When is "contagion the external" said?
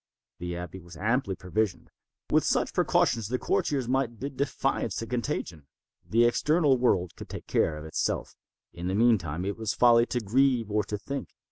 5.05-6.79